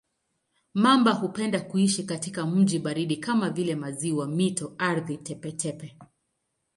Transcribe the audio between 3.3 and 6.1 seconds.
vile maziwa, mito, ardhi tepe-tepe.